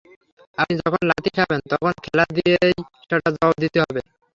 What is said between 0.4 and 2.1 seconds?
আপনি যখন লাথি খাবেন, তখন